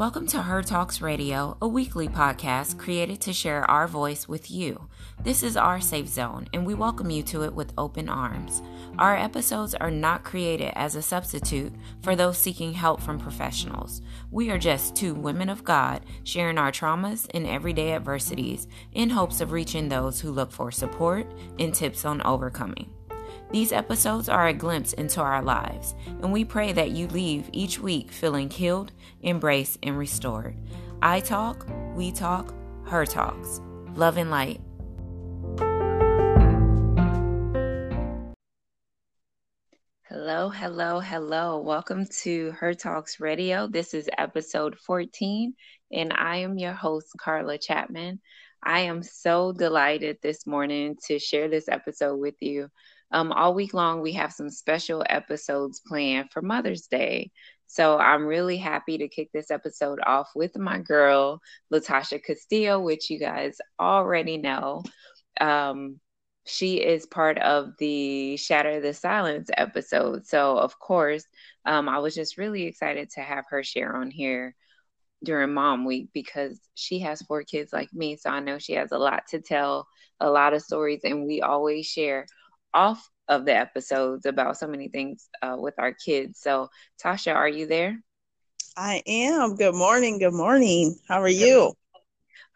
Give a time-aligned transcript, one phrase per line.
[0.00, 4.88] Welcome to Her Talks Radio, a weekly podcast created to share our voice with you.
[5.22, 8.62] This is our safe zone, and we welcome you to it with open arms.
[8.98, 14.00] Our episodes are not created as a substitute for those seeking help from professionals.
[14.30, 19.42] We are just two women of God sharing our traumas and everyday adversities in hopes
[19.42, 22.90] of reaching those who look for support and tips on overcoming.
[23.52, 27.80] These episodes are a glimpse into our lives, and we pray that you leave each
[27.80, 28.92] week feeling healed,
[29.24, 30.54] embraced, and restored.
[31.02, 31.66] I talk,
[31.96, 33.60] we talk, her talks.
[33.96, 34.60] Love and light.
[40.04, 41.58] Hello, hello, hello.
[41.58, 43.66] Welcome to Her Talks Radio.
[43.66, 45.54] This is episode 14,
[45.90, 48.20] and I am your host, Carla Chapman.
[48.62, 52.68] I am so delighted this morning to share this episode with you.
[53.12, 57.30] Um, all week long, we have some special episodes planned for Mother's Day.
[57.66, 61.40] So I'm really happy to kick this episode off with my girl,
[61.72, 64.82] Latasha Castillo, which you guys already know.
[65.40, 66.00] Um,
[66.46, 70.26] she is part of the Shatter the Silence episode.
[70.26, 71.24] So, of course,
[71.64, 74.54] um, I was just really excited to have her share on here
[75.22, 78.16] during mom week because she has four kids like me.
[78.16, 79.86] So I know she has a lot to tell,
[80.18, 82.26] a lot of stories, and we always share
[82.74, 86.40] off of the episodes about so many things uh, with our kids.
[86.40, 86.68] So,
[87.02, 87.98] Tasha, are you there?
[88.76, 89.56] I am.
[89.56, 90.18] Good morning.
[90.18, 90.96] Good morning.
[91.08, 91.74] How are you?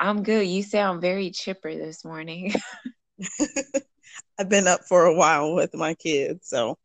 [0.01, 0.47] I'm good.
[0.47, 2.53] You sound very chipper this morning.
[4.39, 6.77] I've been up for a while with my kids, so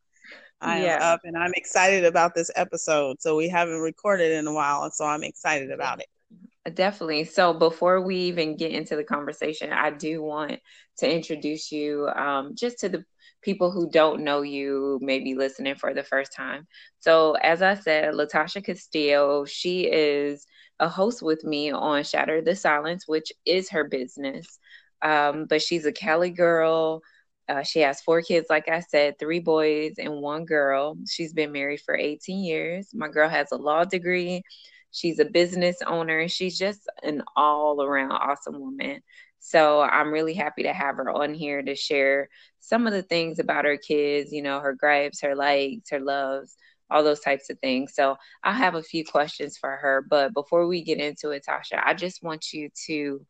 [0.61, 0.97] I'm yeah.
[1.01, 3.21] up and I'm excited about this episode.
[3.21, 6.75] So we haven't recorded in a while, so I'm excited about it.
[6.75, 7.23] Definitely.
[7.23, 10.59] So before we even get into the conversation, I do want
[10.97, 13.03] to introduce you um, just to the
[13.41, 16.67] people who don't know you, maybe listening for the first time.
[16.99, 20.45] So, as I said, Latasha Castillo, she is
[20.79, 24.59] a host with me on Shatter the Silence, which is her business.
[25.01, 27.01] Um, but she's a Cali girl.
[27.47, 30.97] Uh, she has four kids, like I said, three boys and one girl.
[31.07, 32.89] She's been married for 18 years.
[32.93, 34.43] My girl has a law degree.
[34.91, 36.27] She's a business owner.
[36.27, 39.01] She's just an all around awesome woman.
[39.39, 42.29] So I'm really happy to have her on here to share
[42.59, 46.55] some of the things about her kids, you know, her gripes, her likes, her loves,
[46.89, 47.93] all those types of things.
[47.95, 50.05] So I have a few questions for her.
[50.07, 53.25] But before we get into it, Tasha, I just want you to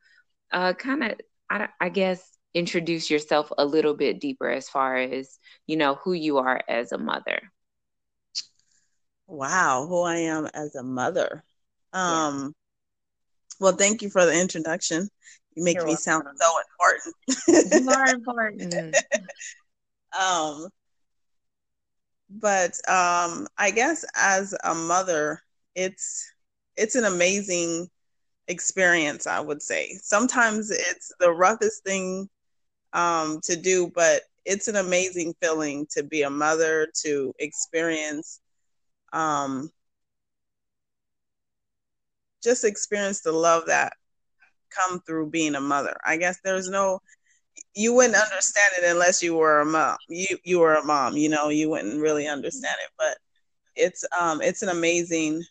[0.51, 1.13] uh, kind of,
[1.49, 5.37] I, I guess, introduce yourself a little bit deeper as far as,
[5.67, 7.39] you know, who you are as a mother.
[9.27, 11.43] Wow, who I am as a mother.
[11.93, 12.49] Um, yeah.
[13.59, 15.09] Well, thank you for the introduction.
[15.55, 16.01] You make You're me welcome.
[16.01, 16.51] sound so
[17.47, 17.81] important.
[17.81, 18.95] you are important.
[20.19, 20.67] um,
[22.29, 25.41] but um, I guess as a mother,
[25.75, 26.31] it's
[26.77, 27.89] it's an amazing
[28.47, 29.27] experience.
[29.27, 32.29] I would say sometimes it's the roughest thing
[32.93, 38.39] um, to do, but it's an amazing feeling to be a mother to experience
[39.13, 39.71] um,
[42.41, 43.93] just experience the love that
[44.69, 45.95] come through being a mother.
[46.05, 46.99] I guess there's no
[47.75, 49.97] you wouldn't understand it unless you were a mom.
[50.09, 52.91] You you were a mom, you know, you wouldn't really understand it.
[52.97, 53.17] But
[53.75, 55.43] it's um it's an amazing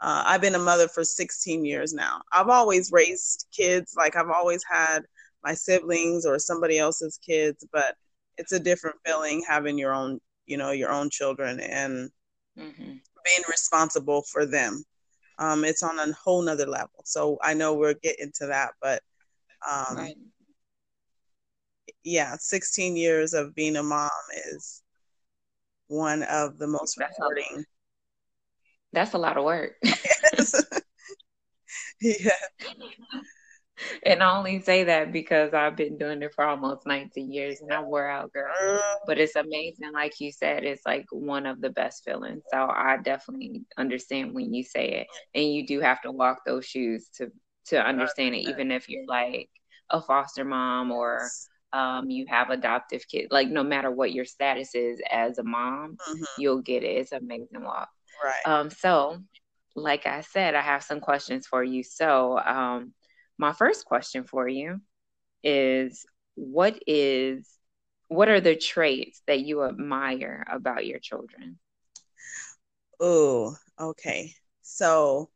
[0.00, 2.20] uh, I've been a mother for 16 years now.
[2.30, 5.00] I've always raised kids, like I've always had
[5.42, 7.94] my siblings or somebody else's kids, but
[8.36, 12.10] it's a different feeling having your own, you know, your own children and
[12.58, 12.82] mm-hmm.
[12.82, 14.84] being responsible for them
[15.38, 17.02] um, it's on a whole nother level.
[17.04, 19.02] So I know we're getting to that, but
[19.68, 20.16] um, right.
[22.04, 24.10] yeah, 16 years of being a mom
[24.50, 24.82] is
[25.88, 27.58] one of the most that's rewarding.
[27.58, 27.64] A,
[28.92, 29.74] that's a lot of work.
[32.00, 32.30] yeah
[34.04, 37.72] and I only say that because I've been doing it for almost 19 years and
[37.72, 38.52] I wore out, girl.
[39.06, 39.92] But it's amazing.
[39.92, 42.42] Like you said, it's like one of the best feelings.
[42.52, 45.06] So I definitely understand when you say it.
[45.34, 47.30] And you do have to walk those shoes to
[47.66, 49.50] to understand it, even if you're like
[49.90, 51.28] a foster mom or
[51.72, 53.28] um, you have adoptive kids.
[53.30, 56.24] Like no matter what your status is as a mom, mm-hmm.
[56.38, 56.96] you'll get it.
[56.96, 57.88] It's amazing walk.
[58.24, 58.46] Right.
[58.46, 59.18] Um, so
[59.74, 61.82] like I said, I have some questions for you.
[61.82, 62.92] So um
[63.38, 64.80] my first question for you
[65.42, 67.48] is what is
[68.08, 71.58] what are the traits that you admire about your children?
[73.00, 74.32] Oh, okay.
[74.62, 75.28] So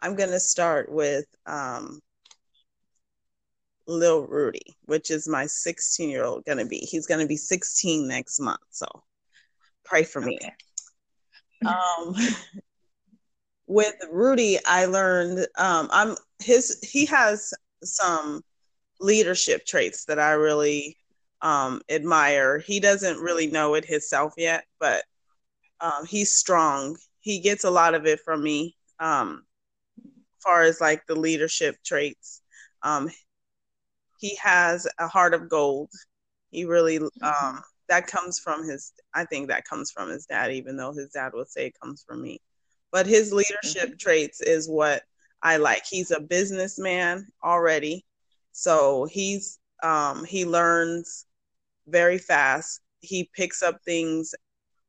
[0.00, 2.00] I'm going to start with um,
[3.86, 6.78] Lil Rudy, which is my 16 year old going to be.
[6.78, 8.60] He's going to be 16 next month.
[8.70, 8.86] So
[9.84, 10.38] pray for me.
[10.42, 10.54] Okay.
[11.66, 12.14] um,
[13.66, 16.78] with Rudy, I learned um, I'm his.
[16.82, 17.52] He has
[17.82, 18.42] some
[19.00, 20.96] leadership traits that I really
[21.42, 22.58] um, admire.
[22.58, 25.04] He doesn't really know it himself yet, but
[25.80, 26.96] um, he's strong.
[27.20, 28.76] He gets a lot of it from me.
[29.00, 29.44] Um,
[30.42, 32.42] far as like the leadership traits,
[32.82, 33.10] um,
[34.18, 35.90] he has a heart of gold.
[36.50, 38.92] He really um, that comes from his.
[39.14, 42.04] I think that comes from his dad, even though his dad would say it comes
[42.06, 42.40] from me.
[42.90, 43.96] But his leadership mm-hmm.
[43.98, 45.02] traits is what
[45.42, 45.84] I like.
[45.88, 48.04] He's a businessman already,
[48.52, 51.26] so he's um, he learns
[51.86, 52.80] very fast.
[53.00, 54.34] He picks up things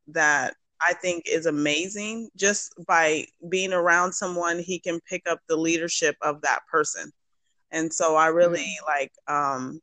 [0.08, 2.30] that I think is amazing.
[2.36, 7.12] Just by being around someone, he can pick up the leadership of that person.
[7.72, 8.86] And so I really mm-hmm.
[8.86, 9.82] like um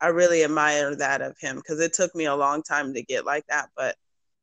[0.00, 3.24] I really admire that of him because it took me a long time to get
[3.24, 3.96] like that, but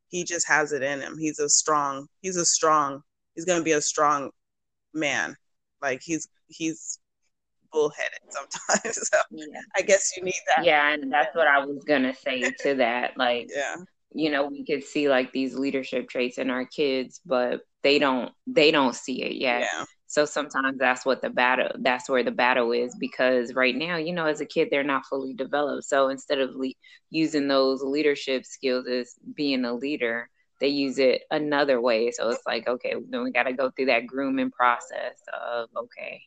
[0.07, 1.17] he just has it in him.
[1.17, 3.01] He's a strong he's a strong
[3.35, 4.31] he's gonna be a strong
[4.93, 5.35] man.
[5.81, 6.99] Like he's he's
[7.71, 9.09] bullheaded sometimes.
[9.11, 9.45] so yeah.
[9.75, 10.65] I guess you need that.
[10.65, 13.17] Yeah, and that's what I was gonna say to that.
[13.17, 13.75] Like yeah.
[14.13, 18.31] You know, we could see like these leadership traits in our kids, but they don't
[18.45, 19.61] they don't see it yet.
[19.61, 19.85] Yeah.
[20.07, 24.11] So sometimes that's what the battle that's where the battle is because right now, you
[24.11, 25.85] know, as a kid they're not fully developed.
[25.85, 26.73] So instead of le-
[27.09, 30.29] using those leadership skills as being a leader,
[30.61, 32.11] they use it another way.
[32.11, 36.21] So it's like, okay, then we got to go through that grooming process of okay,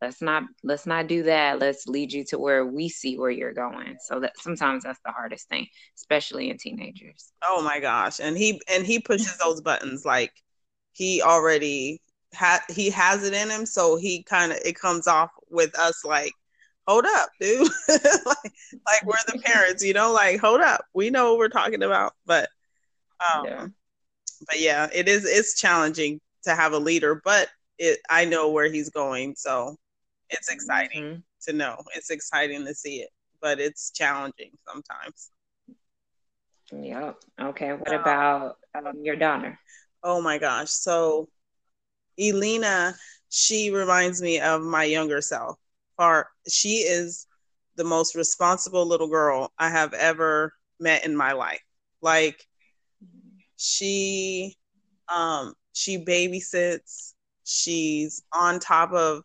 [0.00, 1.58] let's not let's not do that.
[1.58, 3.96] Let's lead you to where we see where you're going.
[4.00, 7.32] So that sometimes that's the hardest thing especially in teenagers.
[7.44, 8.20] Oh my gosh.
[8.20, 10.32] And he and he pushes those buttons like
[10.92, 12.00] he already
[12.32, 13.66] had he has it in him.
[13.66, 16.32] So he kind of it comes off with us like
[16.86, 17.68] hold up dude.
[18.24, 18.52] Like,
[18.86, 20.84] like we're the parents you know like hold up.
[20.94, 22.12] We know what we're talking about.
[22.26, 22.48] But
[23.34, 23.66] um yeah.
[24.46, 27.48] but yeah it is it's challenging to have a leader but
[27.78, 29.76] it i know where he's going so
[30.32, 31.20] it's exciting mm-hmm.
[31.42, 31.76] to know.
[31.94, 33.10] It's exciting to see it,
[33.40, 35.30] but it's challenging sometimes.
[36.72, 37.16] Yep.
[37.40, 37.72] Okay.
[37.72, 39.58] What about um, your daughter?
[40.02, 40.70] Oh my gosh.
[40.70, 41.28] So,
[42.18, 42.94] Elena,
[43.28, 45.58] she reminds me of my younger self.
[45.98, 47.26] Far, she is
[47.76, 51.62] the most responsible little girl I have ever met in my life.
[52.00, 52.46] Like,
[53.62, 54.56] she,
[55.08, 57.14] um, she babysits.
[57.44, 59.22] She's on top of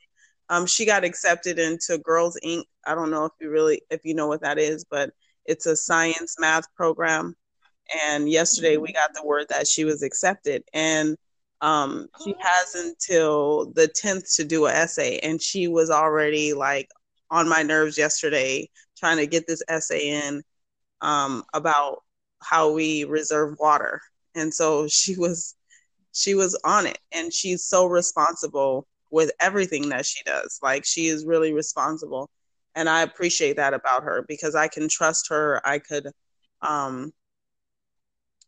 [0.50, 2.64] um, she got accepted into Girls Inc.
[2.86, 5.12] I don't know if you really if you know what that is, but
[5.46, 7.36] it's a science math program.
[8.06, 11.18] And yesterday we got the word that she was accepted, and
[11.62, 16.90] um, she has until the tenth to do an essay, and she was already like
[17.30, 20.42] on my nerves yesterday trying to get this essay in
[21.02, 22.04] um, about
[22.42, 24.02] how we reserve water,
[24.38, 25.56] and so she was
[26.14, 30.60] she was on it, and she's so responsible with everything that she does.
[30.64, 32.30] Like she is really responsible.
[32.76, 35.62] And I appreciate that about her because I can trust her.
[35.66, 36.12] I could
[36.62, 37.14] um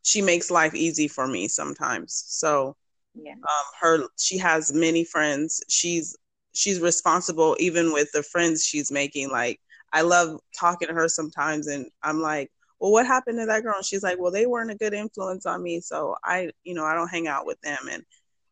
[0.03, 2.23] she makes life easy for me sometimes.
[2.27, 2.75] So
[3.15, 3.33] yeah.
[3.33, 5.61] um her she has many friends.
[5.69, 6.15] She's
[6.53, 9.29] she's responsible even with the friends she's making.
[9.29, 9.59] Like
[9.93, 13.75] I love talking to her sometimes and I'm like, well, what happened to that girl?
[13.75, 15.81] And she's like, well, they weren't a good influence on me.
[15.81, 17.89] So I, you know, I don't hang out with them.
[17.91, 18.03] And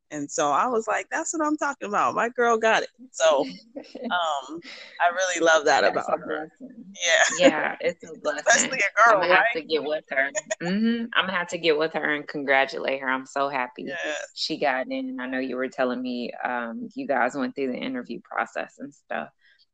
[0.10, 2.16] and so I was like, that's what I'm talking about.
[2.16, 2.90] My girl got it.
[3.12, 3.46] So
[3.78, 4.60] um
[5.02, 6.52] I really love that that's about her.
[6.60, 7.48] Yeah.
[7.48, 8.44] Yeah, it's a blessing.
[8.48, 9.16] Especially a girl.
[9.16, 9.46] I'm gonna right?
[9.54, 10.32] have to get with her.
[10.62, 11.06] Mm-hmm.
[11.14, 13.10] I'm gonna have to get with her and congratulate her.
[13.10, 14.18] I'm so happy yes.
[14.34, 15.10] she got in.
[15.10, 18.76] And I know you were telling me um you guys went through the interview process
[18.80, 19.30] and stuff.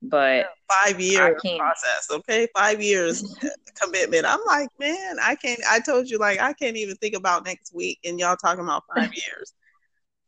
[0.06, 2.48] But five year process, okay?
[2.54, 3.24] Five years
[3.82, 4.26] commitment.
[4.26, 7.74] I'm like, man, I can't I told you like I can't even think about next
[7.74, 9.54] week and y'all talking about five years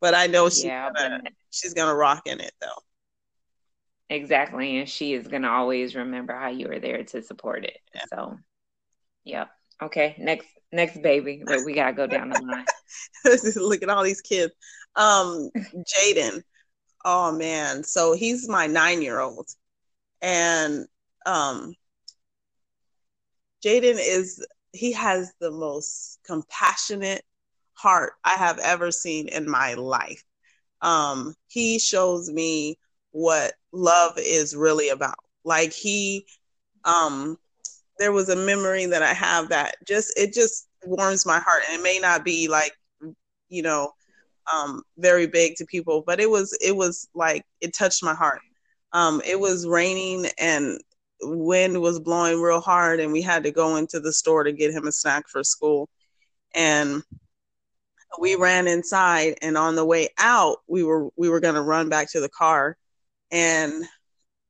[0.00, 2.68] but I know she's yeah, gonna, she's gonna rock in it though.
[4.08, 7.78] Exactly, and she is gonna always remember how you were there to support it.
[7.94, 8.02] Yeah.
[8.10, 8.38] So,
[9.24, 9.50] yep.
[9.82, 12.64] Okay, next next baby, but we gotta go down the line.
[13.56, 14.52] Look at all these kids.
[14.94, 16.42] Um, Jaden.
[17.04, 19.48] Oh man, so he's my nine year old,
[20.22, 20.86] and
[21.24, 21.74] um,
[23.64, 27.22] Jaden is he has the most compassionate
[27.74, 30.22] heart I have ever seen in my life.
[30.82, 32.78] Um, he shows me
[33.12, 35.16] what love is really about.
[35.44, 36.26] Like he,
[36.84, 37.38] um,
[37.98, 41.80] there was a memory that I have that just it just warms my heart, and
[41.80, 42.72] it may not be like,
[43.48, 43.92] you know,
[44.52, 48.40] um, very big to people, but it was it was like it touched my heart.
[48.96, 50.80] Um, it was raining and
[51.20, 54.72] wind was blowing real hard, and we had to go into the store to get
[54.72, 55.90] him a snack for school.
[56.54, 57.02] And
[58.18, 61.90] we ran inside and on the way out we were we were going to run
[61.90, 62.76] back to the car
[63.30, 63.84] and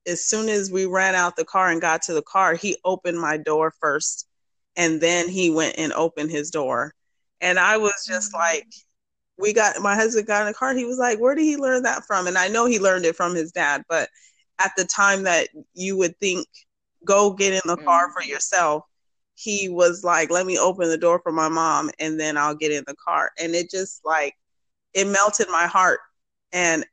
[0.07, 3.19] as soon as we ran out the car and got to the car he opened
[3.19, 4.29] my door first
[4.77, 6.95] and then he went and opened his door
[7.41, 8.41] and i was just mm-hmm.
[8.41, 8.67] like
[9.39, 11.83] we got my husband got in the car he was like where did he learn
[11.83, 14.09] that from and i know he learned it from his dad but
[14.59, 16.47] at the time that you would think
[17.05, 18.31] go get in the car for mm-hmm.
[18.31, 18.85] yourself
[19.37, 22.73] he was like, let me open the door for my mom and then I'll get
[22.73, 23.31] in the car.
[23.39, 24.35] And it just like,
[24.95, 26.01] it melted my heart.
[26.53, 26.87] And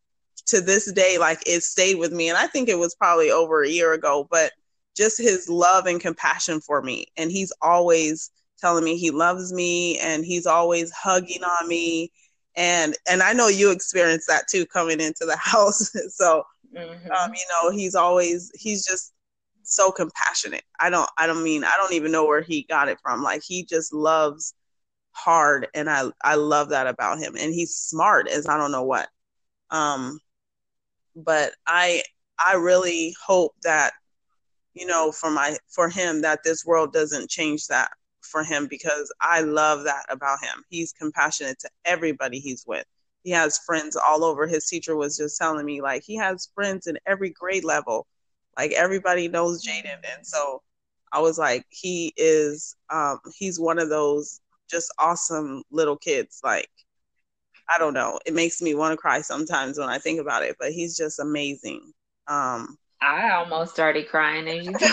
[0.48, 2.28] to this day, like it stayed with me.
[2.28, 4.52] And I think it was probably over a year ago, but
[4.96, 7.08] just his love and compassion for me.
[7.16, 8.30] And he's always
[8.60, 12.12] telling me he loves me and he's always hugging on me.
[12.56, 15.96] And, and I know you experienced that too coming into the house.
[16.10, 16.44] so,
[16.76, 17.12] mm-hmm.
[17.12, 19.14] um, you know, he's always, he's just
[19.64, 20.64] so compassionate.
[20.80, 23.24] I don't I don't mean I don't even know where he got it from.
[23.24, 24.54] Like he just loves
[25.12, 27.36] hard and I I love that about him.
[27.40, 29.10] And he's smart as I don't know what.
[29.72, 30.20] Um
[31.16, 32.04] but I
[32.44, 33.94] I really hope that
[34.74, 39.14] you know for my for him that this world doesn't change that for him because
[39.22, 40.64] I love that about him.
[40.70, 42.86] He's compassionate to everybody he's with.
[43.24, 44.48] He has friends all over.
[44.48, 48.08] His teacher was just telling me like he has friends in every grade level
[48.58, 49.98] like everybody knows Jaden.
[50.16, 50.62] And so
[51.12, 54.40] I was like, he is um he's one of those
[54.70, 56.42] just awesome little kids.
[56.44, 56.70] Like,
[57.70, 58.20] I don't know.
[58.26, 61.20] It makes me want to cry sometimes when I think about it, but he's just
[61.20, 61.94] amazing.
[62.28, 64.76] Um I almost started crying as you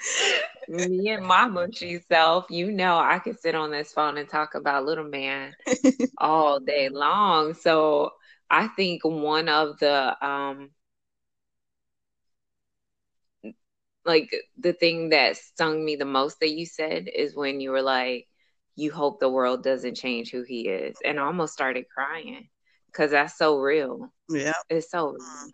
[0.72, 4.54] me and my mushy self, you know, I could sit on this phone and talk
[4.54, 5.54] about little man
[6.18, 7.54] all day long.
[7.54, 8.12] So
[8.50, 10.70] I think one of the um
[14.04, 17.82] like the thing that stung me the most that you said is when you were
[17.82, 18.26] like,
[18.76, 20.96] you hope the world doesn't change who he is.
[21.04, 22.48] And I almost started crying
[22.86, 24.12] because that's so real.
[24.28, 24.52] Yeah.
[24.68, 25.50] It's so real.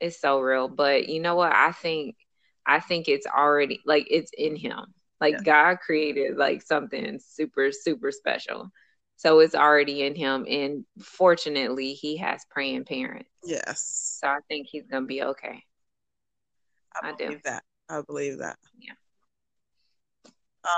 [0.00, 0.68] It's so real.
[0.68, 1.52] But you know what?
[1.54, 2.16] I think
[2.66, 4.86] I think it's already like it's in him.
[5.20, 5.42] Like yeah.
[5.42, 8.70] God created like something super, super special.
[9.16, 10.44] So it's already in him.
[10.48, 13.30] And fortunately he has praying parents.
[13.44, 14.18] Yes.
[14.20, 15.62] So I think he's gonna be okay.
[17.00, 17.50] I, I believe do.
[17.50, 17.62] that.
[17.88, 18.56] I believe that.
[18.78, 18.94] Yeah.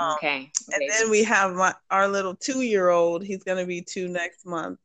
[0.01, 0.51] Um, okay.
[0.71, 3.23] And then we have my, our little two year old.
[3.23, 4.79] He's going to be two next month.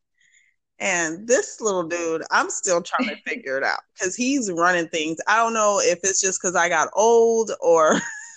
[0.79, 5.19] And this little dude, I'm still trying to figure it out because he's running things.
[5.29, 8.01] I don't know if it's just because I got old or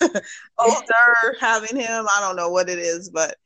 [0.58, 2.06] older having him.
[2.16, 3.36] I don't know what it is, but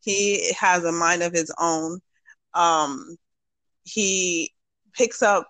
[0.00, 2.00] he has a mind of his own.
[2.52, 3.16] Um,
[3.84, 4.52] he
[4.92, 5.48] picks up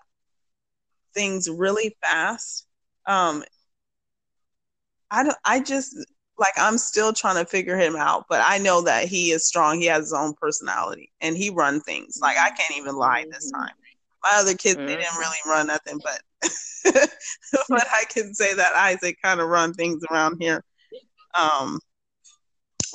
[1.13, 2.65] things really fast
[3.07, 3.43] um
[5.09, 5.95] i don't i just
[6.41, 9.79] like i'm still trying to figure him out but i know that he is strong.
[9.79, 12.19] He has his own personality and he run things.
[12.21, 13.61] Like i can't even lie this mm-hmm.
[13.61, 13.75] time.
[14.23, 14.87] My other kids mm-hmm.
[14.87, 16.21] they didn't really run nothing but
[17.69, 20.63] but i can say that isaac kind of run things around here.
[21.35, 21.79] Um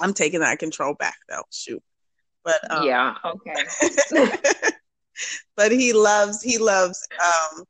[0.03, 1.45] i'm taking that control back though.
[1.51, 1.83] Shoot.
[2.45, 4.35] But um, yeah okay.
[5.57, 7.65] but he loves he loves um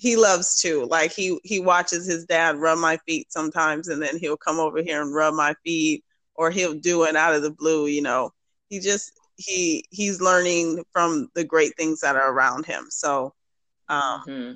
[0.00, 4.16] he loves to like he he watches his dad rub my feet sometimes and then
[4.16, 6.02] he'll come over here and rub my feet
[6.34, 8.32] or he'll do it out of the blue you know.
[8.70, 12.86] He just he he's learning from the great things that are around him.
[12.88, 13.34] So
[13.90, 14.52] um mm-hmm.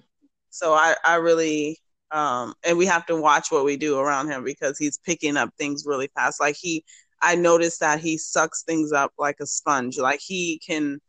[0.48, 1.78] so i i really
[2.10, 5.50] um and we have to watch what we do around him because he's picking up
[5.58, 6.40] things really fast.
[6.40, 6.84] Like he
[7.20, 9.98] i noticed that he sucks things up like a sponge.
[9.98, 11.00] Like he can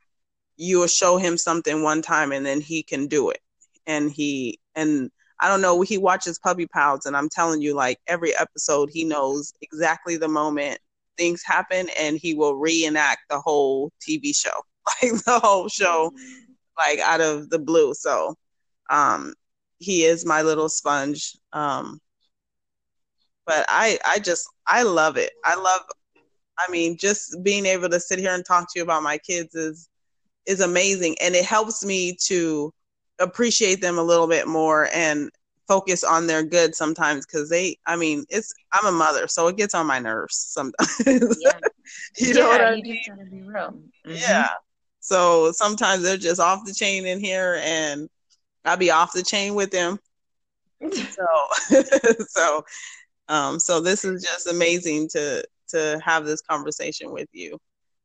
[0.57, 3.39] you will show him something one time and then he can do it
[3.87, 7.99] and he and I don't know, he watches Puppy Pals and I'm telling you like
[8.07, 10.79] every episode he knows exactly the moment
[11.17, 14.49] things happen and he will reenact the whole TV show.
[15.01, 16.11] Like the whole show
[16.77, 17.95] like out of the blue.
[17.95, 18.35] So
[18.91, 19.33] um
[19.79, 21.35] he is my little sponge.
[21.53, 21.99] Um
[23.47, 25.31] but I I just I love it.
[25.43, 25.81] I love
[26.59, 29.55] I mean just being able to sit here and talk to you about my kids
[29.55, 29.89] is
[30.45, 32.71] is amazing and it helps me to
[33.19, 35.29] appreciate them a little bit more and
[35.67, 39.57] focus on their good sometimes because they i mean it's i'm a mother so it
[39.57, 41.51] gets on my nerves sometimes yeah.
[42.17, 42.83] you know yeah, what i mean
[43.31, 43.79] be real.
[44.05, 44.11] Mm-hmm.
[44.11, 44.49] yeah
[44.99, 48.09] so sometimes they're just off the chain in here and
[48.65, 49.99] i'll be off the chain with them
[50.91, 51.25] so
[52.27, 52.65] so
[53.27, 57.59] um so this is just amazing to to have this conversation with you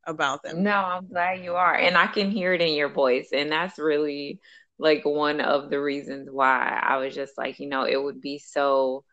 [0.05, 3.29] about them no i'm glad you are and i can hear it in your voice
[3.33, 4.39] and that's really
[4.81, 8.39] like one of the reasons why I was just like, you know, it would be
[8.39, 9.05] so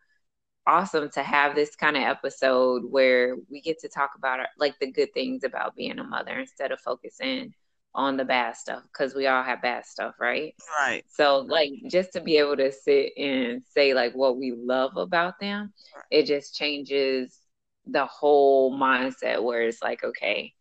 [0.65, 4.91] awesome to have this kind of episode where we get to talk about like the
[4.91, 7.53] good things about being a mother instead of focusing
[7.93, 10.55] on the bad stuff because we all have bad stuff, right?
[10.79, 11.03] Right.
[11.07, 15.39] So like just to be able to sit and say like what we love about
[15.39, 16.03] them, right.
[16.09, 17.37] it just changes
[17.85, 20.53] the whole mindset where it's like, okay,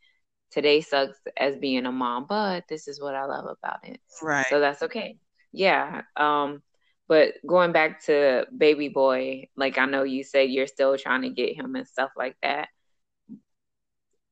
[0.50, 4.00] today sucks as being a mom, but this is what I love about it.
[4.22, 4.46] Right.
[4.48, 5.18] So that's okay.
[5.52, 6.02] Yeah.
[6.16, 6.62] Um,
[7.08, 11.30] but going back to baby boy, like I know you said you're still trying to
[11.30, 12.68] get him and stuff like that.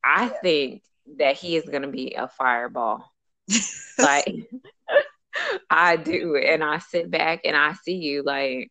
[0.05, 0.83] I think
[1.19, 3.11] that he is gonna be a fireball.
[3.99, 4.27] like
[5.71, 6.37] I do.
[6.37, 8.71] And I sit back and I see you like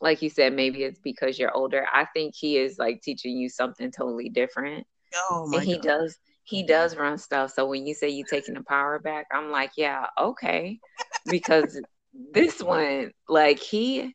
[0.00, 1.86] like you said, maybe it's because you're older.
[1.90, 4.86] I think he is like teaching you something totally different.
[5.30, 5.82] Oh my and he God.
[5.82, 7.52] does he does run stuff.
[7.52, 10.78] So when you say you're taking the power back, I'm like, yeah, okay.
[11.26, 11.80] Because
[12.32, 14.14] this one, like he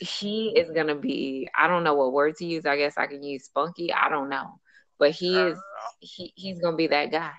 [0.00, 2.66] he is gonna be I don't know what word to use.
[2.66, 3.92] I guess I can use spunky.
[3.92, 4.58] I don't know.
[4.98, 5.58] But he is
[6.00, 7.32] he, he's gonna be that guy.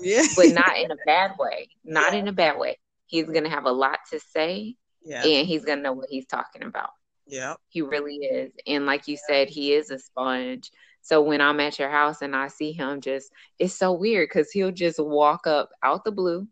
[0.00, 0.22] Yeah.
[0.36, 1.68] but not in a bad way.
[1.84, 2.20] Not yeah.
[2.20, 2.78] in a bad way.
[3.06, 4.76] He's gonna have a lot to say.
[5.02, 5.24] Yeah.
[5.24, 6.90] And he's gonna know what he's talking about.
[7.26, 7.54] Yeah.
[7.68, 8.52] He really is.
[8.66, 10.70] And like you said, he is a sponge.
[11.02, 14.50] So when I'm at your house and I see him just it's so weird because
[14.50, 16.46] he'll just walk up out the blue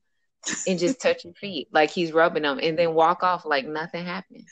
[0.66, 4.04] and just touch your feet like he's rubbing them and then walk off like nothing
[4.04, 4.46] happened.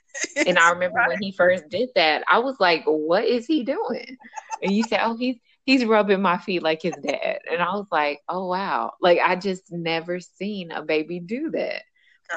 [0.46, 4.16] And I remember when he first did that, I was like, what is he doing?
[4.62, 7.38] And you said, Oh, he's he's rubbing my feet like his dad.
[7.50, 8.92] And I was like, oh wow.
[9.00, 11.82] Like I just never seen a baby do that.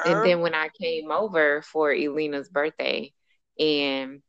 [0.04, 0.24] And uh-huh.
[0.24, 3.12] then when I came over for Elena's birthday
[3.58, 4.22] and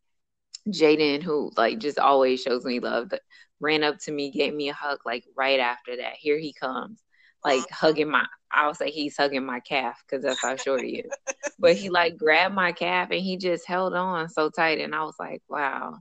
[0.68, 3.12] Jaden, who like just always shows me love,
[3.60, 6.13] ran up to me, gave me a hug like right after that.
[6.13, 7.01] Here he comes.
[7.44, 11.12] Like hugging my I'll say he's hugging my calf because that's how short he is.
[11.60, 15.04] but he like grabbed my calf and he just held on so tight and I
[15.04, 16.00] was like, wow.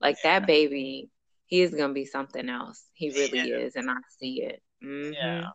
[0.00, 1.08] Like that baby
[1.52, 2.82] he is gonna be something else.
[2.94, 3.58] He really yeah.
[3.58, 4.62] is, and I see it.
[4.82, 5.12] Mm-hmm.
[5.12, 5.48] Yeah,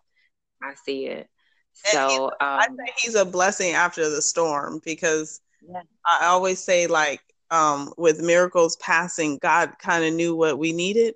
[0.62, 1.27] I see it.
[1.74, 5.82] So um, I think he's a blessing after the storm because yeah.
[6.06, 11.15] I always say like um, with miracles passing, God kind of knew what we needed,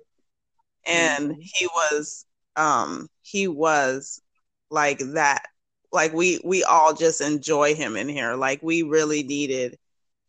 [0.86, 1.40] and mm-hmm.
[1.40, 4.20] he was um, he was
[4.70, 5.46] like that.
[5.92, 8.34] Like we we all just enjoy him in here.
[8.34, 9.78] Like we really needed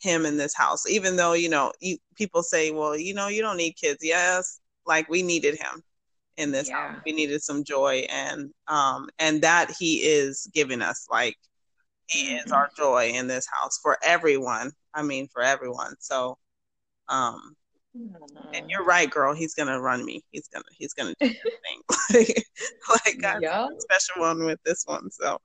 [0.04, 3.42] him in this house even though you know you, people say well you know you
[3.42, 5.82] don't need kids yes like we needed him
[6.36, 6.90] in this yeah.
[6.90, 11.38] house we needed some joy and um and that he is giving us like
[12.08, 12.46] he mm-hmm.
[12.46, 16.38] is our joy in this house for everyone i mean for everyone so
[17.10, 17.56] um
[17.98, 18.54] mm-hmm.
[18.54, 21.82] and you're right girl he's gonna run me he's gonna he's gonna do everything
[22.14, 22.46] like,
[23.06, 23.66] like got yeah.
[23.66, 25.38] a special one with this one so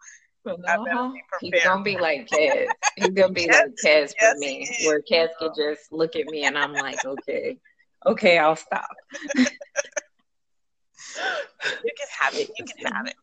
[0.47, 1.11] uh-huh.
[1.41, 2.67] He's gonna be like Kaz.
[2.97, 6.45] He's gonna be yes, like Kaz for me, where Kaz could just look at me
[6.45, 7.59] and I'm like, okay,
[8.07, 8.89] okay, I'll stop.
[9.37, 9.45] you
[11.85, 12.51] can have it.
[12.59, 13.17] You can have it.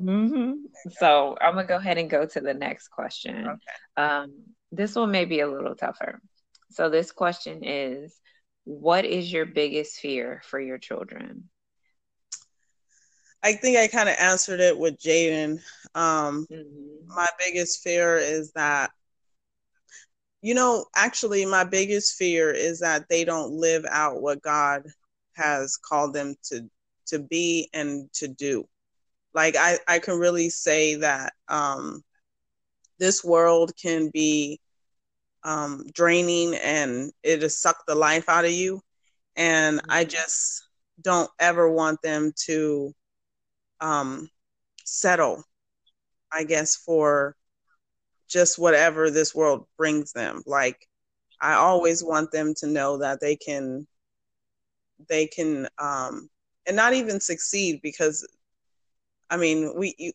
[0.00, 0.52] Mm-hmm.
[0.98, 3.46] So I'm gonna go ahead and go to the next question.
[3.48, 4.02] Okay.
[4.02, 4.32] Um,
[4.72, 6.20] this one may be a little tougher.
[6.70, 8.14] So this question is,
[8.64, 11.48] what is your biggest fear for your children?
[13.42, 15.60] I think I kind of answered it with Jaden.
[15.94, 17.08] Um, mm-hmm.
[17.08, 18.90] My biggest fear is that,
[20.42, 24.84] you know, actually, my biggest fear is that they don't live out what God
[25.34, 26.68] has called them to
[27.06, 28.68] to be and to do.
[29.34, 32.02] Like I, I can really say that um,
[33.00, 34.60] this world can be
[35.42, 38.80] um, draining and it has sucked the life out of you.
[39.36, 39.90] And mm-hmm.
[39.90, 40.62] I just
[41.00, 42.94] don't ever want them to
[43.80, 44.28] um,
[44.84, 45.42] settle,
[46.32, 47.34] I guess, for
[48.28, 50.42] just whatever this world brings them.
[50.46, 50.86] Like,
[51.40, 53.86] I always want them to know that they can,
[55.08, 56.28] they can, um,
[56.66, 58.28] and not even succeed because,
[59.30, 60.12] I mean, we, you,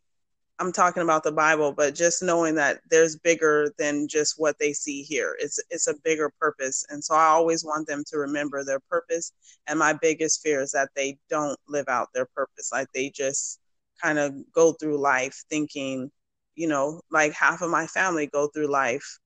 [0.60, 4.72] I'm talking about the Bible, but just knowing that there's bigger than just what they
[4.72, 5.36] see here.
[5.40, 6.86] It's it's a bigger purpose.
[6.90, 9.34] And so I always want them to remember their purpose.
[9.68, 12.72] And my biggest fear is that they don't live out their purpose.
[12.72, 13.60] Like they just
[14.02, 16.10] kind of go through life thinking,
[16.56, 19.20] you know, like half of my family go through life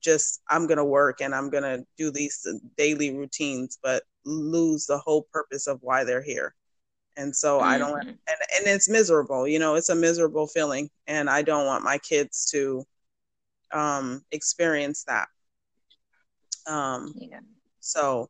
[0.00, 2.46] just I'm going to work and I'm going to do these
[2.76, 6.54] daily routines, but lose the whole purpose of why they're here
[7.16, 7.68] and so mm-hmm.
[7.68, 8.08] i don't mm-hmm.
[8.08, 11.98] and, and it's miserable you know it's a miserable feeling and i don't want my
[11.98, 12.84] kids to
[13.72, 15.28] um experience that
[16.66, 17.40] um yeah.
[17.80, 18.28] so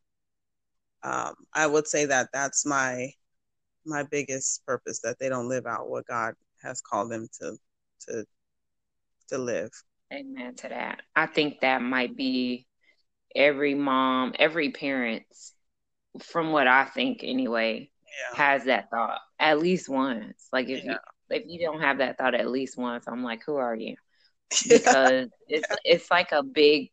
[1.02, 3.10] um i would say that that's my
[3.86, 7.56] my biggest purpose that they don't live out what god has called them to
[8.00, 8.24] to
[9.28, 9.70] to live
[10.12, 12.66] amen to that i think that might be
[13.34, 15.52] every mom, every parent's
[16.22, 18.36] from what I think anyway, yeah.
[18.36, 20.48] has that thought at least once.
[20.52, 20.92] Like if yeah.
[20.92, 23.96] you if you don't have that thought at least once, I'm like, who are you?
[24.68, 26.90] Because it's it's like a big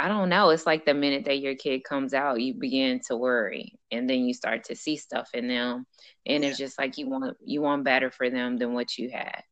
[0.00, 0.50] I don't know.
[0.50, 4.20] It's like the minute that your kid comes out, you begin to worry, and then
[4.20, 5.86] you start to see stuff in them,
[6.24, 6.50] and yeah.
[6.50, 9.42] it's just like you want you want better for them than what you had.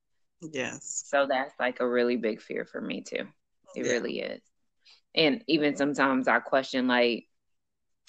[0.41, 1.05] Yes.
[1.07, 3.27] So that's like a really big fear for me too.
[3.75, 3.93] It yeah.
[3.93, 4.43] really is.
[5.15, 7.27] And even sometimes I question like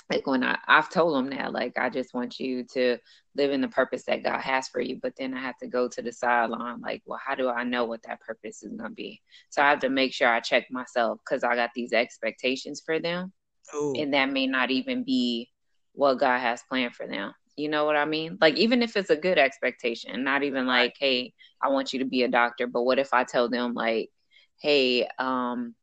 [0.10, 2.98] like when I, I've told them that, like, I just want you to
[3.36, 5.00] live in the purpose that God has for you.
[5.02, 7.84] But then I have to go to the sideline, like, well, how do I know
[7.86, 9.22] what that purpose is going to be?
[9.50, 13.00] So I have to make sure I check myself because I got these expectations for
[13.00, 13.34] them.
[13.76, 13.96] Ooh.
[13.98, 15.50] And that may not even be
[15.92, 17.34] what God has planned for them.
[17.58, 18.38] You know what I mean?
[18.40, 22.06] Like, even if it's a good expectation, not even like, hey, I want you to
[22.06, 22.68] be a doctor.
[22.68, 24.10] But what if I tell them, like,
[24.62, 25.76] hey, um,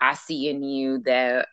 [0.00, 1.48] I see in you that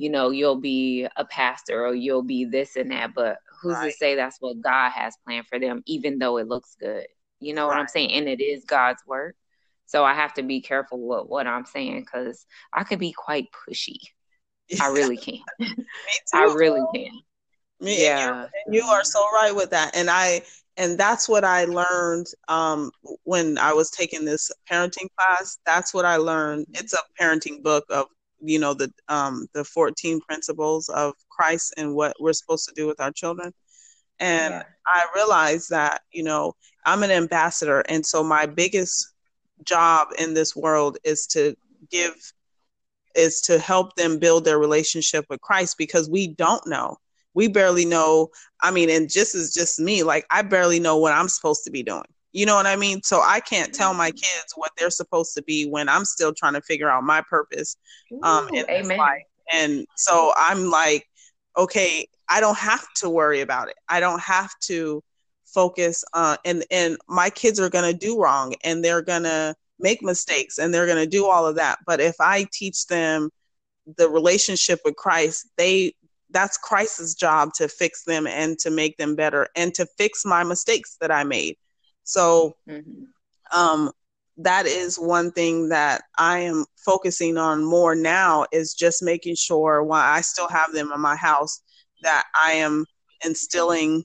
[0.00, 3.90] you know, you'll be a pastor or you'll be this and that, but who's right.
[3.90, 7.06] to say that's what God has planned for them, even though it looks good?
[7.38, 7.74] You know right.
[7.74, 8.12] what I'm saying?
[8.12, 9.36] And it is God's work.
[9.84, 13.48] So I have to be careful with what I'm saying because I could be quite
[13.52, 13.98] pushy.
[14.80, 15.40] I really can.
[16.32, 17.20] I really can.
[17.80, 18.46] Me, yeah.
[18.64, 19.94] And you are so right with that.
[19.94, 20.40] And I
[20.78, 22.90] and that's what I learned um,
[23.24, 25.58] when I was taking this parenting class.
[25.66, 26.68] That's what I learned.
[26.72, 28.06] It's a parenting book of
[28.40, 32.86] you know the um the 14 principles of Christ and what we're supposed to do
[32.86, 33.52] with our children.
[34.18, 34.62] And yeah.
[34.86, 36.54] I realized that you know
[36.86, 39.12] I'm an ambassador and so my biggest
[39.64, 41.54] job in this world is to
[41.90, 42.14] give
[43.14, 46.96] is to help them build their relationship with Christ because we don't know.
[47.34, 48.30] We barely know
[48.62, 51.70] I mean and just as just me like I barely know what I'm supposed to
[51.70, 53.02] be doing you know what I mean?
[53.02, 56.54] So I can't tell my kids what they're supposed to be when I'm still trying
[56.54, 57.76] to figure out my purpose
[58.22, 58.88] um, Ooh, in amen.
[58.88, 59.22] this life.
[59.52, 61.06] And so I'm like,
[61.56, 63.76] okay, I don't have to worry about it.
[63.88, 65.02] I don't have to
[65.44, 69.54] focus on and and my kids are going to do wrong and they're going to
[69.80, 71.78] make mistakes and they're going to do all of that.
[71.86, 73.30] But if I teach them
[73.96, 75.94] the relationship with Christ, they
[76.30, 80.44] that's Christ's job to fix them and to make them better and to fix my
[80.44, 81.56] mistakes that I made.
[82.10, 83.04] So, mm-hmm.
[83.56, 83.92] um,
[84.38, 89.84] that is one thing that I am focusing on more now is just making sure
[89.84, 91.62] while I still have them in my house
[92.02, 92.84] that I am
[93.24, 94.02] instilling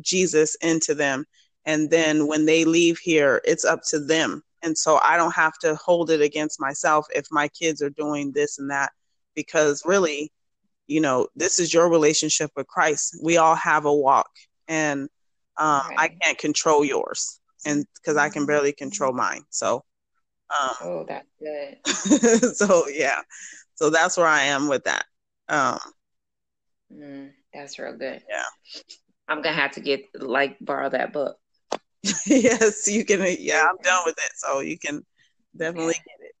[0.00, 1.24] Jesus into them.
[1.64, 4.42] And then when they leave here, it's up to them.
[4.62, 8.30] And so I don't have to hold it against myself if my kids are doing
[8.30, 8.92] this and that,
[9.34, 10.30] because really,
[10.86, 13.16] you know, this is your relationship with Christ.
[13.20, 14.30] We all have a walk.
[14.68, 15.08] And
[15.56, 15.98] um, right.
[15.98, 19.42] I can't control yours, and because I can barely control mine.
[19.50, 19.84] So,
[20.60, 22.54] um, oh, that's good.
[22.56, 23.20] so yeah,
[23.74, 25.04] so that's where I am with that.
[25.48, 25.78] Um,
[26.92, 28.22] mm, that's real good.
[28.28, 28.44] Yeah,
[29.28, 31.36] I'm gonna have to get like borrow that book.
[32.26, 33.24] yes, you can.
[33.38, 35.04] Yeah, I'm done with it, so you can
[35.56, 36.02] definitely okay.
[36.06, 36.34] get it.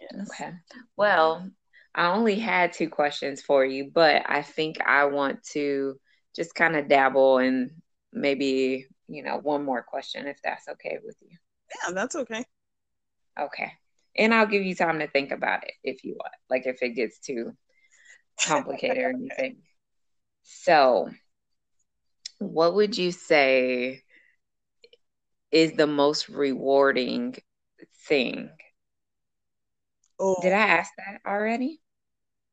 [0.00, 0.30] Yes.
[0.30, 0.52] Okay.
[0.96, 1.50] Well,
[1.94, 5.98] I only had two questions for you, but I think I want to
[6.34, 7.70] just kind of dabble and
[8.12, 11.36] maybe, you know, one more question if that's okay with you.
[11.84, 12.44] Yeah, that's okay.
[13.38, 13.72] Okay.
[14.16, 16.90] And I'll give you time to think about it if you want, like if it
[16.90, 17.52] gets too
[18.44, 19.58] complicated or anything.
[20.42, 21.10] So,
[22.38, 24.02] what would you say
[25.52, 27.36] is the most rewarding
[28.06, 28.50] thing?
[30.18, 30.36] Oh.
[30.42, 31.80] Did I ask that already?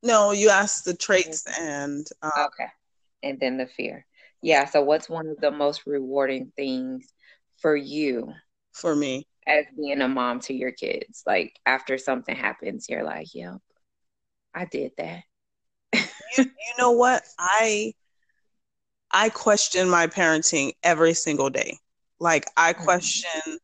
[0.03, 2.67] No, you asked the traits and um, okay
[3.23, 4.06] and then the fear.
[4.41, 4.65] Yeah.
[4.65, 7.12] So, what's one of the most rewarding things
[7.58, 8.34] for you?
[8.73, 13.34] For me, as being a mom to your kids, like after something happens, you're like,
[13.34, 13.58] "Yep,
[14.53, 15.23] I did that."
[15.93, 16.03] you,
[16.38, 17.23] you know what?
[17.39, 17.93] I
[19.12, 21.77] I question my parenting every single day.
[22.19, 22.84] Like I mm-hmm.
[22.84, 23.56] question mm-hmm.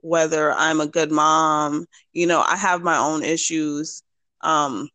[0.00, 1.86] whether I'm a good mom.
[2.12, 4.02] You know, I have my own issues.
[4.42, 4.88] Um,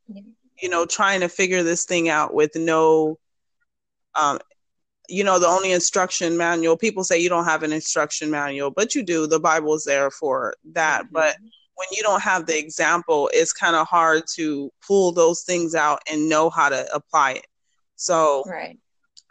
[0.62, 3.18] you know, trying to figure this thing out with no
[4.16, 4.40] um,
[5.10, 8.96] you know the only instruction manual people say you don't have an instruction manual but
[8.96, 9.28] you do.
[9.28, 11.04] The bible is there for that.
[11.04, 11.14] Mm-hmm.
[11.14, 11.38] but
[11.76, 16.00] when you don't have the example it's kind of hard to pull those things out
[16.10, 17.48] and know how to apply it.
[17.96, 18.78] So right.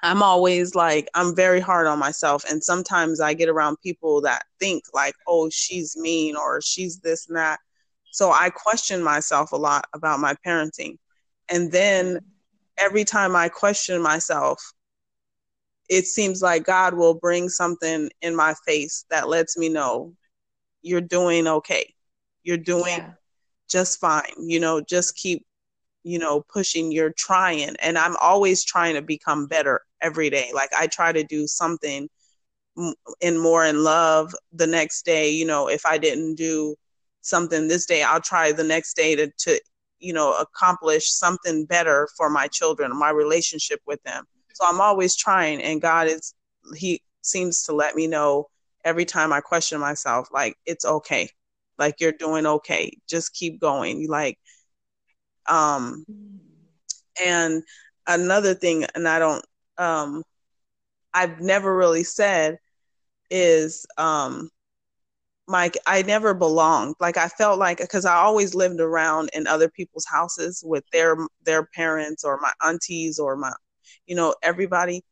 [0.02, 4.44] I'm always like i'm very hard on myself and sometimes i get around people that
[4.60, 7.60] think like oh she's mean or she's this and that.
[8.10, 10.98] So i question myself a lot about my parenting.
[11.48, 12.18] And then
[12.82, 14.60] every time I question myself,
[15.88, 20.12] it seems like God will bring something in my face that lets me know
[20.82, 21.94] you're doing okay.
[22.42, 23.12] You're doing yeah.
[23.68, 24.32] just fine.
[24.38, 25.46] You know, just keep
[26.04, 30.70] you know pushing you're trying and i'm always trying to become better every day like
[30.76, 32.08] i try to do something
[33.20, 36.74] in more in love the next day you know if i didn't do
[37.20, 39.60] something this day i'll try the next day to to
[40.02, 44.24] you know accomplish something better for my children my relationship with them.
[44.54, 46.34] So i'm always trying and god is
[46.76, 48.48] he seems to let me know
[48.84, 51.28] every time i question myself like it's okay.
[51.78, 52.96] Like you're doing okay.
[53.08, 54.06] Just keep going.
[54.08, 54.38] Like
[55.46, 56.04] um
[57.22, 57.62] and
[58.06, 59.44] another thing and i don't
[59.78, 60.22] um
[61.14, 62.58] i've never really said
[63.30, 64.48] is um
[65.48, 66.94] Mike, I never belonged.
[67.00, 71.16] Like I felt like because I always lived around in other people's houses with their
[71.44, 73.52] their parents or my aunties or my,
[74.06, 75.02] you know, everybody.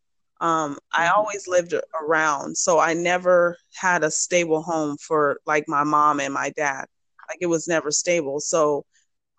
[0.41, 1.19] Um, I mm-hmm.
[1.19, 6.33] always lived around, so I never had a stable home for like my mom and
[6.33, 6.87] my dad.
[7.29, 8.41] Like it was never stable.
[8.41, 8.85] So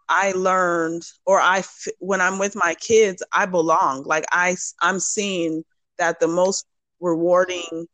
[0.10, 1.63] I learned, or I
[1.99, 4.04] when I'm with my kids, I belong.
[4.04, 5.63] Like I I'm seeing
[5.97, 6.65] that the most
[6.99, 7.88] rewarding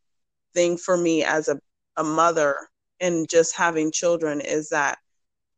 [0.53, 1.59] thing for me as a
[1.97, 2.57] a mother
[2.99, 4.97] and just having children is that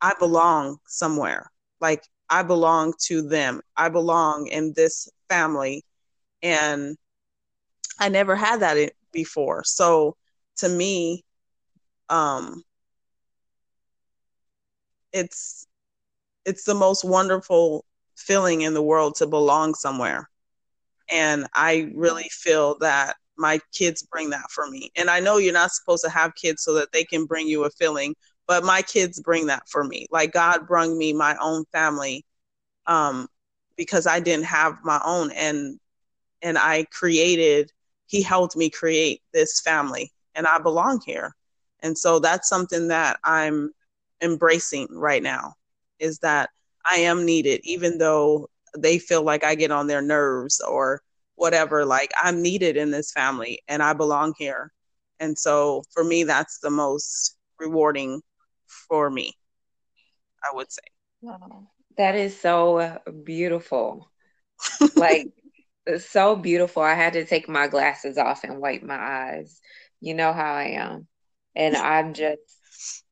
[0.02, 1.52] I belong somewhere.
[1.82, 3.62] Like I belong to them.
[3.75, 5.84] I belong in this family.
[6.41, 6.97] And
[7.99, 9.63] I never had that before.
[9.65, 10.15] So
[10.58, 11.23] to me,
[12.10, 12.63] um,
[15.12, 15.67] it's
[16.45, 20.30] it's the most wonderful feeling in the world to belong somewhere.
[21.12, 24.91] And I really feel that my kids bring that for me.
[24.95, 27.63] And I know you're not supposed to have kids so that they can bring you
[27.63, 28.13] a feeling,
[28.47, 30.08] but my kids bring that for me.
[30.12, 32.25] Like God brought me my own family
[32.86, 33.28] um,
[33.78, 35.80] because I didn't have my own and
[36.41, 37.71] and I created
[38.08, 41.36] he helped me create this family and I belong here.
[41.82, 43.71] And so that's something that I'm
[44.21, 45.54] embracing right now
[45.99, 46.49] is that
[46.86, 51.02] I am needed even though they feel like I get on their nerves or
[51.39, 54.71] whatever like i'm needed in this family and i belong here.
[55.21, 58.21] And so for me that's the most rewarding
[58.88, 59.34] for me
[60.43, 60.82] i would say.
[61.21, 61.67] Wow.
[61.97, 64.12] that is so beautiful.
[64.95, 65.28] Like
[65.99, 66.84] so beautiful.
[66.84, 69.60] I had to take my glasses off and wipe my eyes.
[70.02, 71.08] You know how i am.
[71.56, 73.04] And i'm just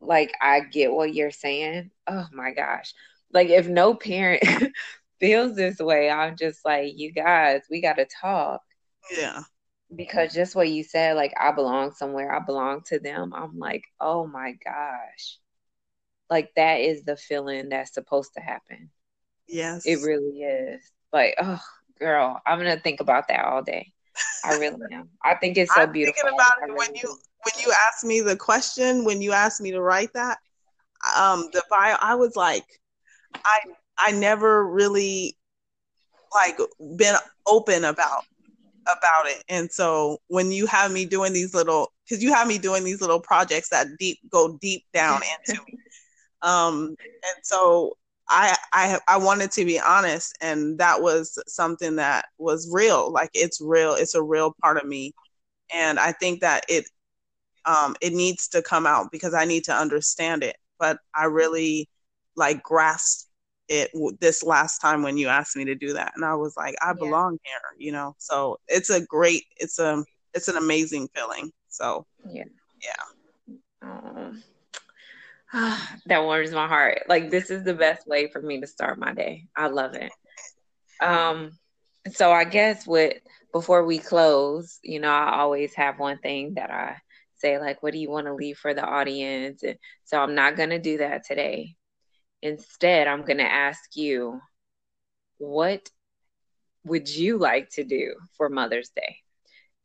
[0.00, 1.90] like i get what you're saying.
[2.06, 2.94] Oh my gosh.
[3.32, 4.42] Like if no parent
[5.18, 8.62] feels this way, I'm just like, you guys, we got to talk.
[9.16, 9.42] Yeah.
[9.94, 13.32] Because just what you said, like, I belong somewhere, I belong to them.
[13.34, 15.38] I'm like, oh my gosh.
[16.28, 18.90] Like, that is the feeling that's supposed to happen.
[19.48, 19.86] Yes.
[19.86, 20.82] It really is.
[21.12, 21.62] Like, oh,
[22.00, 23.92] girl, I'm going to think about that all day.
[24.44, 25.10] I really am.
[25.22, 26.22] I think it's so I'm beautiful.
[26.22, 27.08] Thinking about it really when you
[27.42, 30.38] when you asked me the question, when you asked me to write that,
[31.16, 32.64] um, the bio, I was like,
[33.44, 33.60] I
[33.98, 35.36] I never really
[36.34, 36.58] like
[36.96, 38.24] been open about
[38.86, 39.42] about it.
[39.48, 43.00] And so when you have me doing these little because you have me doing these
[43.00, 45.78] little projects that deep go deep down into me.
[46.42, 47.96] Um and so
[48.28, 53.10] I I I wanted to be honest and that was something that was real.
[53.12, 53.94] Like it's real.
[53.94, 55.14] It's a real part of me.
[55.74, 56.84] And I think that it
[57.64, 60.56] um it needs to come out because I need to understand it.
[60.78, 61.88] But I really
[62.36, 63.25] like grasp
[63.68, 66.74] it this last time when you asked me to do that and i was like
[66.82, 67.50] i belong yeah.
[67.50, 68.14] here you know?
[68.18, 72.44] So it's a great it's a it's an amazing feeling so yeah.
[72.82, 73.52] yeah.
[73.82, 74.42] Um,
[76.06, 77.02] that warms my heart.
[77.08, 79.44] Like this is the best way for me to start my day.
[79.54, 80.12] I love it.
[81.00, 81.52] Um
[82.12, 83.14] so i guess with
[83.52, 86.96] before we close you know i always have one thing that i
[87.34, 89.64] say like what do you want to leave for the audience?
[89.64, 91.74] And so i'm not going to do that today
[92.46, 94.40] Instead, I'm going to ask you,
[95.38, 95.90] what
[96.84, 99.16] would you like to do for Mother's Day?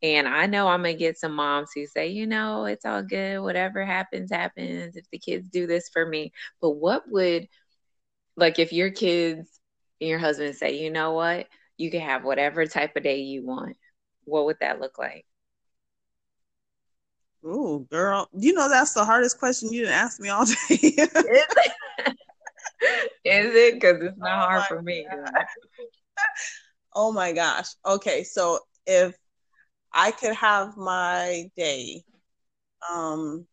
[0.00, 3.02] And I know I'm going to get some moms who say, you know, it's all
[3.02, 3.40] good.
[3.40, 4.96] Whatever happens, happens.
[4.96, 6.32] If the kids do this for me.
[6.60, 7.48] But what would,
[8.36, 9.60] like, if your kids
[10.00, 11.48] and your husband say, you know what,
[11.78, 13.76] you can have whatever type of day you want,
[14.22, 15.26] what would that look like?
[17.44, 20.94] Oh, girl, you know that's the hardest question you didn't ask me all day.
[23.24, 23.74] Is it?
[23.74, 25.06] Because it's not oh hard for me.
[26.94, 27.68] oh my gosh.
[27.86, 29.14] Okay, so if
[29.92, 32.02] I could have my day,
[32.90, 33.46] um,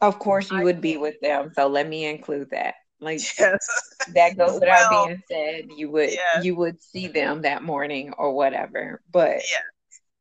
[0.00, 1.52] of course you I would be with them.
[1.54, 2.74] So let me include that.
[3.00, 3.68] Like yes.
[4.14, 5.64] that goes without well, being said.
[5.76, 6.44] You would yes.
[6.44, 9.02] you would see them that morning or whatever.
[9.10, 9.58] But yeah,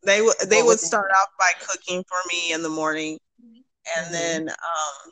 [0.03, 3.19] they would they would start off by cooking for me in the morning,
[3.95, 4.13] and mm-hmm.
[4.13, 5.11] then um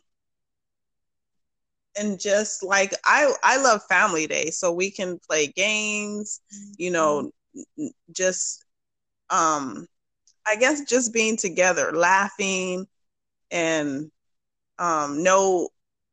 [2.00, 6.42] and just like I I love family day so we can play games,
[6.78, 7.32] you know,
[8.12, 8.66] just
[9.30, 9.88] um
[10.48, 12.88] I guess just being together, laughing
[13.52, 14.12] and
[14.80, 15.70] um no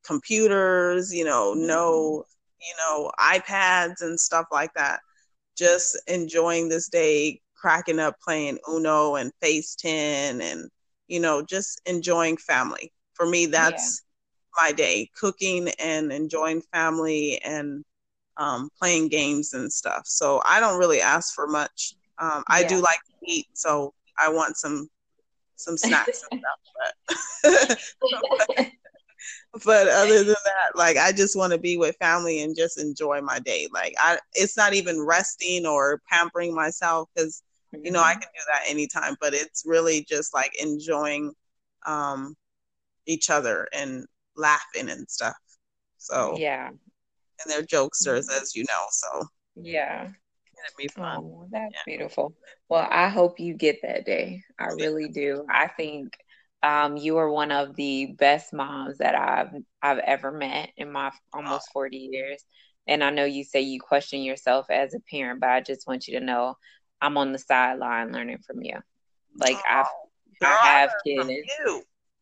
[0.07, 2.25] computers, you know, no
[2.61, 5.01] you know, iPads and stuff like that.
[5.57, 10.70] Just enjoying this day, cracking up playing Uno and Phase 10 and
[11.09, 12.92] you know, just enjoying family.
[13.14, 14.03] For me that's
[14.56, 17.84] my day cooking and enjoying family and
[18.36, 20.02] um, playing games and stuff.
[20.06, 21.94] So I don't really ask for much.
[22.18, 22.68] Um, I yeah.
[22.68, 24.88] do like to eat, so I want some
[25.56, 26.58] some snacks and stuff.
[27.42, 28.72] But,
[29.64, 33.20] but other than that, like I just want to be with family and just enjoy
[33.20, 33.68] my day.
[33.72, 37.42] Like I, it's not even resting or pampering myself because
[37.72, 38.20] you know I mm-hmm.
[38.20, 39.16] can do that anytime.
[39.20, 41.32] But it's really just like enjoying
[41.86, 42.34] um,
[43.06, 44.06] each other and
[44.37, 45.37] laughing and stuff.
[45.99, 46.79] So yeah, and
[47.46, 48.85] they're jokesters, as you know.
[48.90, 51.18] So yeah, it'd be fun.
[51.18, 51.96] Oh, that's yeah.
[51.96, 52.35] beautiful.
[52.68, 54.42] Well, I hope you get that day.
[54.59, 55.44] I really do.
[55.51, 56.16] I think
[56.62, 61.12] um, you are one of the best moms that I've I've ever met in my
[61.33, 62.44] almost 40 years.
[62.88, 66.07] And I know you say you question yourself as a parent, but I just want
[66.07, 66.57] you to know
[67.01, 68.79] I'm on the sideline learning from you.
[69.37, 69.87] Like oh, I've
[70.42, 71.31] I have kids.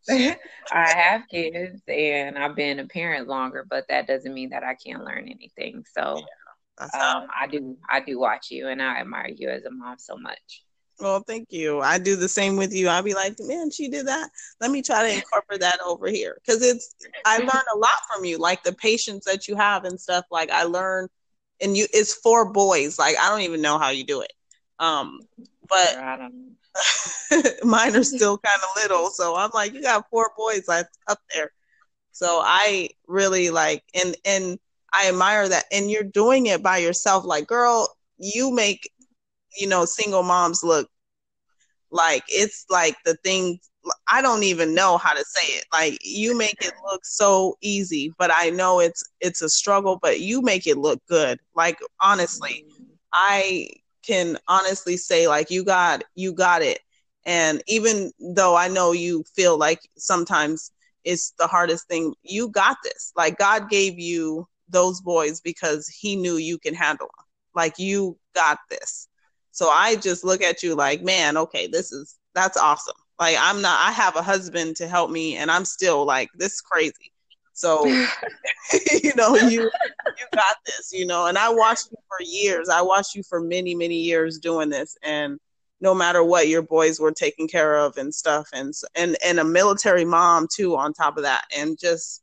[0.73, 4.75] I have kids and I've been a parent longer, but that doesn't mean that I
[4.75, 5.85] can't learn anything.
[5.93, 9.71] So yeah, um, I do I do watch you and I admire you as a
[9.71, 10.65] mom so much.
[11.01, 11.81] Well, thank you.
[11.81, 12.89] I do the same with you.
[12.89, 14.31] I'll be like, man, she did that.
[14.61, 16.39] Let me try to incorporate that over here.
[16.47, 20.01] Cause it's I learn a lot from you, like the patience that you have and
[20.01, 20.25] stuff.
[20.31, 21.09] Like I learn
[21.61, 22.99] and you it's four boys.
[22.99, 24.33] Like I don't even know how you do it.
[24.79, 25.21] Um
[25.69, 25.97] but
[27.65, 29.11] mine are still kind of little.
[29.11, 31.51] So I'm like, you got four boys like, up there.
[32.13, 34.59] So I really like and and
[34.93, 35.65] I admire that.
[35.73, 37.25] And you're doing it by yourself.
[37.25, 38.89] Like, girl, you make
[39.57, 40.89] you know single moms look
[41.91, 43.59] like it's like the thing
[44.09, 45.67] I don't even know how to say it.
[45.73, 50.21] Like you make it look so easy, but I know it's it's a struggle, but
[50.21, 51.39] you make it look good.
[51.55, 52.85] Like honestly, mm-hmm.
[53.13, 53.69] I
[54.07, 56.81] can honestly say like you got you got it.
[57.27, 60.71] And even though i know you feel like sometimes
[61.05, 63.13] it's the hardest thing you got this.
[63.17, 68.19] Like god gave you those boys because he knew you can handle them like you
[68.35, 69.09] got this.
[69.53, 72.97] So i just look at you like man okay this is that's awesome.
[73.19, 76.61] Like i'm not i have a husband to help me and i'm still like this
[76.61, 77.14] crazy
[77.55, 77.87] so,
[79.03, 81.27] you know, you you got this, you know.
[81.27, 82.69] And I watched you for years.
[82.69, 85.39] I watched you for many, many years doing this, and
[85.81, 89.45] no matter what, your boys were taken care of and stuff, and and and a
[89.45, 92.23] military mom too on top of that, and just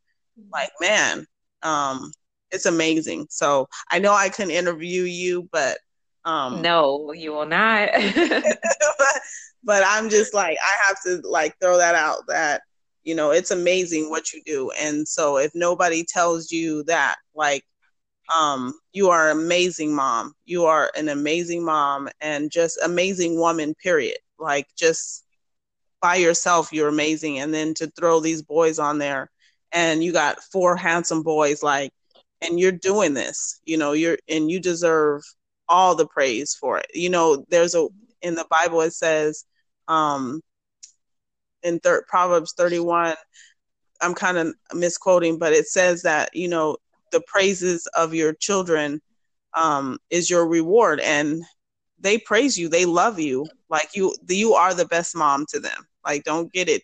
[0.52, 1.26] like man,
[1.64, 2.12] um,
[2.52, 3.28] it's amazing.
[3.30, 5.78] So I know I couldn't interview you, but
[6.26, 7.90] um, no, you will not.
[7.94, 8.58] but,
[9.64, 12.62] but I'm just like I have to like throw that out that
[13.04, 14.72] you know it's amazing what you do.
[14.80, 17.64] And so if nobody tells you that like
[18.36, 20.34] um you are an amazing mom.
[20.46, 24.18] You are an amazing mom and just amazing woman period.
[24.40, 25.26] Like just
[26.02, 27.40] by yourself you're amazing.
[27.40, 29.30] And then to throw these boys on there
[29.72, 31.92] and you got four handsome boys like
[32.42, 35.22] and you're doing this you know you're and you deserve
[35.70, 36.88] all the praise for it.
[36.94, 37.88] You know there's a
[38.22, 39.46] in the bible it says
[39.88, 40.42] um
[41.64, 43.16] in thir- Proverbs 31,
[44.02, 46.78] I'm kind of misquoting, but it says that, you know,
[47.12, 49.02] the praises of your children
[49.54, 51.00] um, is your reward.
[51.02, 51.44] And
[52.00, 53.46] they praise you, they love you.
[53.70, 55.86] Like you, you are the best mom to them.
[56.06, 56.84] Like, don't get it,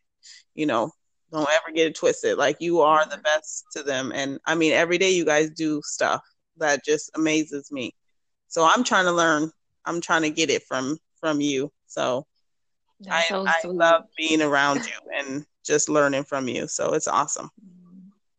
[0.53, 0.91] you know,
[1.31, 2.37] don't ever get it twisted.
[2.37, 4.11] Like, you are the best to them.
[4.13, 6.21] And I mean, every day you guys do stuff
[6.57, 7.93] that just amazes me.
[8.47, 9.51] So I'm trying to learn,
[9.85, 11.71] I'm trying to get it from from you.
[11.87, 12.25] So
[13.09, 16.67] I, so I love being around you and just learning from you.
[16.67, 17.49] So it's awesome.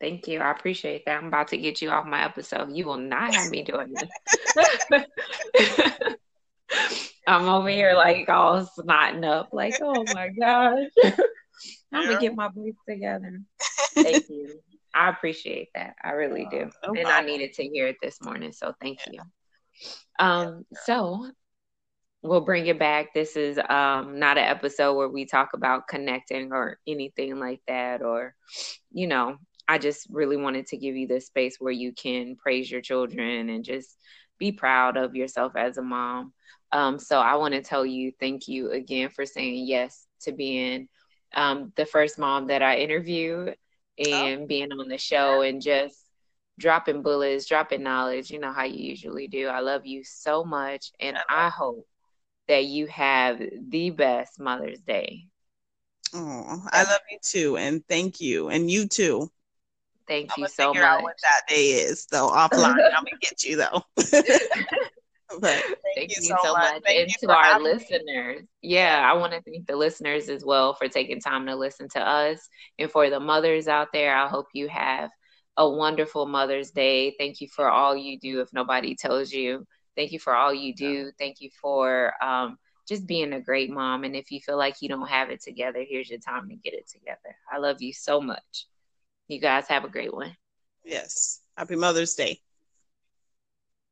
[0.01, 0.41] Thank you.
[0.41, 1.19] I appreciate that.
[1.19, 2.73] I'm about to get you off my episode.
[2.73, 5.05] You will not have me doing this.
[7.27, 10.89] I'm over here like all snotting up, like, oh my gosh.
[11.93, 13.41] I'm gonna get my voice together.
[13.95, 14.61] Thank you.
[14.95, 15.95] I appreciate that.
[16.03, 16.71] I really do.
[16.85, 18.53] No and I needed to hear it this morning.
[18.53, 19.13] So thank yeah.
[19.13, 19.21] you.
[20.19, 21.31] Um, so
[22.23, 23.15] we'll bring it back.
[23.15, 28.03] This is um, not an episode where we talk about connecting or anything like that.
[28.03, 28.35] Or,
[28.93, 29.37] you know,
[29.69, 33.49] I just really wanted to give you this space where you can praise your children
[33.49, 33.97] and just
[34.39, 36.33] be proud of yourself as a mom.
[36.73, 40.89] Um, so I want to tell you thank you again for saying yes to being
[41.35, 43.57] um, the first mom that I interviewed
[43.99, 44.47] and oh.
[44.47, 45.97] being on the show and just
[46.59, 48.31] dropping bullets, dropping knowledge.
[48.31, 49.49] You know how you usually do.
[49.49, 50.91] I love you so much.
[51.01, 51.87] And I hope
[52.49, 55.27] that you have the best Mother's Day.
[56.15, 57.57] Oh, I love you too.
[57.57, 58.49] And thank you.
[58.49, 59.31] And you too.
[60.07, 60.83] Thank I'm you so much.
[60.83, 62.31] Out what that day is, though.
[62.31, 63.83] Offline, I'm gonna get you though.
[65.41, 66.83] But thank, thank you, you, so much.
[66.83, 66.83] much.
[66.89, 71.21] And to our listeners, yeah, I want to thank the listeners as well for taking
[71.21, 72.49] time to listen to us.
[72.79, 75.11] And for the mothers out there, I hope you have
[75.59, 77.15] a wonderful Mother's Day.
[77.19, 79.67] Thank you for all you do if nobody tells you.
[79.99, 81.11] Thank you for all you do.
[81.19, 84.05] Thank you for um, just being a great mom.
[84.05, 86.73] And if you feel like you don't have it together, here's your time to get
[86.73, 87.35] it together.
[87.51, 88.69] I love you so much.
[89.27, 90.37] You guys have a great one.
[90.85, 91.41] Yes.
[91.57, 92.41] Happy Mother's Day.